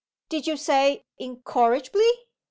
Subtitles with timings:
[0.29, 2.09] "Did you say 'incorrigibly?